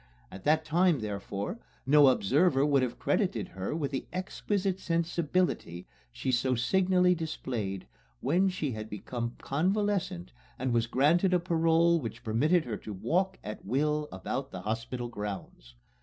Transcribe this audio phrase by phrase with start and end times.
[0.31, 6.31] At that time, therefore, no observer would have credited her with the exquisite sensibility she
[6.31, 7.85] so signally displayed
[8.19, 13.37] when she had become convalescent and was granted a parole which permitted her to walk
[13.43, 15.75] at will about the hospital grounds.